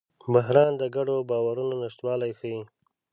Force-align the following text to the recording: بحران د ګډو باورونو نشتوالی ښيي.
بحران 0.33 0.71
د 0.77 0.83
ګډو 0.95 1.17
باورونو 1.29 1.73
نشتوالی 1.83 2.31
ښيي. 2.39 2.61